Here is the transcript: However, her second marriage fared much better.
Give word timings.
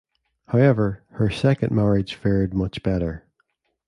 However, 0.47 1.03
her 1.11 1.29
second 1.29 1.75
marriage 1.75 2.15
fared 2.15 2.55
much 2.55 2.81
better. 2.81 3.25